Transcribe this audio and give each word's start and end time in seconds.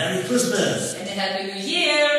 Merry 0.00 0.24
Christmas. 0.24 0.94
and 0.94 1.06
a 1.06 1.12
Happy 1.12 1.44
New 1.44 1.60
Year. 1.60 2.09